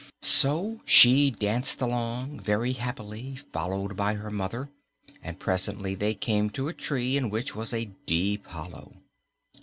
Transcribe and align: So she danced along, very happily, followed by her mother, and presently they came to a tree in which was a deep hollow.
So 0.23 0.81
she 0.85 1.29
danced 1.29 1.79
along, 1.79 2.39
very 2.39 2.73
happily, 2.73 3.35
followed 3.35 3.95
by 3.95 4.15
her 4.15 4.31
mother, 4.31 4.71
and 5.21 5.37
presently 5.37 5.93
they 5.93 6.15
came 6.15 6.49
to 6.49 6.67
a 6.69 6.73
tree 6.73 7.17
in 7.17 7.29
which 7.29 7.55
was 7.55 7.71
a 7.71 7.91
deep 8.07 8.47
hollow. 8.47 8.95